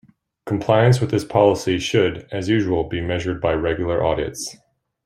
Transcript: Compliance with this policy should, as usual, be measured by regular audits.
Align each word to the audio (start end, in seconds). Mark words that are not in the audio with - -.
Compliance 0.47 0.99
with 0.99 1.11
this 1.11 1.23
policy 1.23 1.77
should, 1.77 2.27
as 2.31 2.49
usual, 2.49 2.85
be 2.89 3.01
measured 3.01 3.39
by 3.39 3.53
regular 3.53 4.03
audits. 4.03 4.57